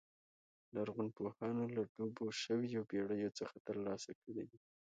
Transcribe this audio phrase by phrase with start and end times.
[0.75, 4.59] لرغونپوهانو له ډوبو شویو بېړیو څخه ترلاسه کړي دي